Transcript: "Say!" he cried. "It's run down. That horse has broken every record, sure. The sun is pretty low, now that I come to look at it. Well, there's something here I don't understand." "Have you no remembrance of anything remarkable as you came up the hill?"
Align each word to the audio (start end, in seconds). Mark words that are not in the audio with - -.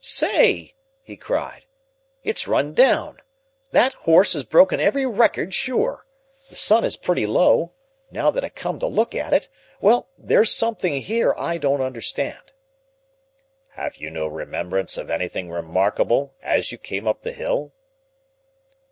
"Say!" 0.03 0.73
he 1.03 1.15
cried. 1.15 1.65
"It's 2.23 2.47
run 2.47 2.73
down. 2.73 3.19
That 3.69 3.93
horse 3.93 4.33
has 4.33 4.43
broken 4.43 4.79
every 4.79 5.05
record, 5.05 5.53
sure. 5.53 6.07
The 6.49 6.55
sun 6.55 6.83
is 6.83 6.97
pretty 6.97 7.27
low, 7.27 7.73
now 8.09 8.31
that 8.31 8.43
I 8.43 8.49
come 8.49 8.79
to 8.79 8.87
look 8.87 9.13
at 9.13 9.31
it. 9.31 9.47
Well, 9.79 10.09
there's 10.17 10.51
something 10.51 10.99
here 11.03 11.35
I 11.37 11.59
don't 11.59 11.81
understand." 11.81 12.51
"Have 13.73 13.97
you 13.97 14.09
no 14.09 14.25
remembrance 14.25 14.97
of 14.97 15.11
anything 15.11 15.51
remarkable 15.51 16.33
as 16.41 16.71
you 16.71 16.79
came 16.79 17.07
up 17.07 17.21
the 17.21 17.31
hill?" 17.31 17.71